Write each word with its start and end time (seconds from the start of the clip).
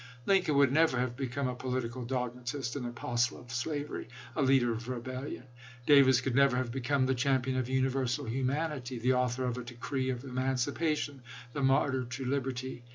Lincoln 0.25 0.55
would 0.57 0.71
never 0.71 0.97
have 0.99 1.15
become 1.15 1.47
a 1.47 1.53
po 1.53 1.69
litical 1.69 2.07
dogmatist, 2.07 2.75
an 2.75 2.85
apostle 2.85 3.39
of 3.39 3.51
slavery, 3.51 4.07
a 4.35 4.41
leader 4.41 4.71
of 4.73 4.89
rebellion; 4.89 5.43
Davis 5.85 6.21
could 6.21 6.33
never 6.33 6.57
have 6.57 6.71
become 6.71 7.05
the 7.05 7.13
champion 7.13 7.55
of 7.55 7.69
universal 7.69 8.25
humanity, 8.25 8.97
the 8.97 9.13
author 9.13 9.43
of 9.45 9.59
a 9.59 9.63
decree 9.63 10.09
of 10.09 10.23
emancipation, 10.23 11.21
the 11.53 11.61
martyr 11.61 12.03
to 12.05 12.25
liberty. 12.25 12.83